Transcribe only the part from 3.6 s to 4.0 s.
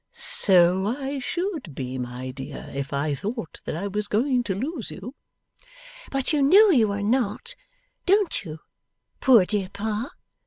that I